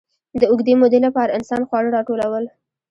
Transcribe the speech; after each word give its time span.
د 0.39 0.41
اوږدې 0.51 0.73
مودې 0.81 0.99
لپاره 1.07 1.35
انسان 1.37 1.61
خواړه 1.67 1.89
راټولول. 1.95 2.45